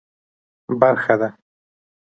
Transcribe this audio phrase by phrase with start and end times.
[0.79, 1.29] برخه ده.